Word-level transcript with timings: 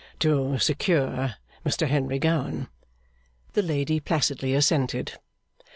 'To 0.17 0.57
secure 0.57 1.35
Mr 1.63 1.87
Henry 1.87 2.17
Gowan?' 2.17 2.67
The 3.53 3.61
lady 3.61 3.99
placidly 3.99 4.55
assented. 4.55 5.19